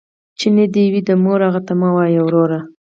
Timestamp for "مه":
1.79-1.89